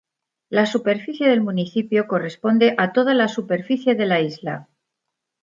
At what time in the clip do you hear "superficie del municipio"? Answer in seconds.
0.65-2.07